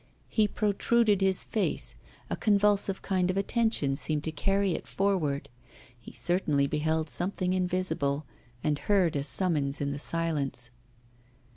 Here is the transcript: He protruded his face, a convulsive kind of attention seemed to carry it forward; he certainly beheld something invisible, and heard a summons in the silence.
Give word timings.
He 0.29 0.47
protruded 0.47 1.21
his 1.21 1.43
face, 1.43 1.95
a 2.27 2.35
convulsive 2.35 3.03
kind 3.03 3.29
of 3.29 3.37
attention 3.37 3.95
seemed 3.95 4.23
to 4.23 4.31
carry 4.31 4.73
it 4.73 4.87
forward; 4.87 5.47
he 5.99 6.11
certainly 6.11 6.65
beheld 6.65 7.07
something 7.07 7.53
invisible, 7.53 8.25
and 8.63 8.79
heard 8.79 9.15
a 9.15 9.23
summons 9.23 9.79
in 9.79 9.91
the 9.91 9.99
silence. 9.99 10.71